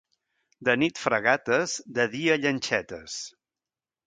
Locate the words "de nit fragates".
0.69-1.75